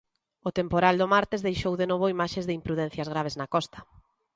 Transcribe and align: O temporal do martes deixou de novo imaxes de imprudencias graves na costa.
O 0.47 0.49
temporal 0.59 0.95
do 0.97 1.07
martes 1.15 1.45
deixou 1.47 1.73
de 1.77 1.89
novo 1.91 2.11
imaxes 2.15 2.45
de 2.47 2.55
imprudencias 2.59 3.07
graves 3.13 3.37
na 3.39 3.47
costa. 3.53 3.79